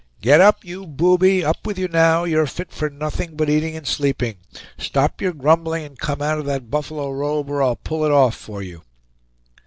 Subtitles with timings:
[0.19, 1.45] "Get up, you booby!
[1.45, 4.37] up with you now, you're fit for nothing but eating and sleeping.
[4.79, 8.33] Stop your grumbling and come out of that buffalo robe or I'll pull it off
[8.35, 8.81] for you."